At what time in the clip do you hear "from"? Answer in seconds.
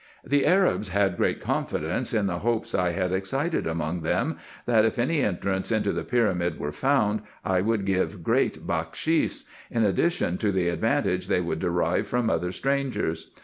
12.07-12.31